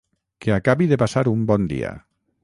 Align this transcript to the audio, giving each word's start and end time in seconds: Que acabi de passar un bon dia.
Que 0.43 0.53
acabi 0.53 0.87
de 0.93 0.97
passar 1.03 1.23
un 1.33 1.43
bon 1.51 1.69
dia. 1.75 1.93